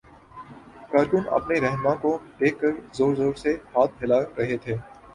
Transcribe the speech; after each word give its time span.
کارکن 0.91 1.27
اپنے 1.31 1.59
راہنما 1.59 1.93
کو 2.01 2.17
دیکھ 2.39 2.59
کر 2.61 2.71
زور 2.93 3.15
زور 3.15 3.33
سے 3.43 3.55
ہاتھ 3.75 4.03
ہلا 4.03 4.19
رہے 4.37 4.57
تھے 4.57 4.75